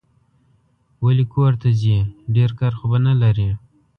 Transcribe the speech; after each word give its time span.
ولي 1.03 1.25
کورته 1.33 1.69
ځې؟ 1.81 1.97
ډېر 2.35 2.49
کار 2.59 2.73
خو 2.77 2.85
به 2.91 2.97
نه 3.05 3.13
لرې 3.21 3.49